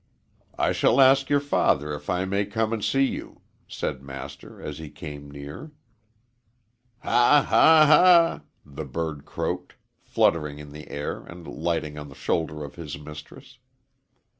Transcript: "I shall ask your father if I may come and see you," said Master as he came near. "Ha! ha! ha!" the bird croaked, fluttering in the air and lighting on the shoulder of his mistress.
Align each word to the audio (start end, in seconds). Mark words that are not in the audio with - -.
"I 0.57 0.71
shall 0.71 0.99
ask 0.99 1.29
your 1.29 1.39
father 1.39 1.93
if 1.93 2.09
I 2.09 2.25
may 2.25 2.43
come 2.47 2.73
and 2.73 2.83
see 2.83 3.05
you," 3.05 3.41
said 3.67 4.01
Master 4.01 4.59
as 4.59 4.79
he 4.79 4.89
came 4.89 5.29
near. 5.29 5.73
"Ha! 7.03 7.45
ha! 7.47 7.85
ha!" 7.85 8.41
the 8.65 8.83
bird 8.85 9.25
croaked, 9.25 9.75
fluttering 10.01 10.57
in 10.57 10.71
the 10.71 10.89
air 10.89 11.21
and 11.21 11.45
lighting 11.47 11.99
on 11.99 12.09
the 12.09 12.15
shoulder 12.15 12.63
of 12.63 12.77
his 12.77 12.97
mistress. 12.97 13.59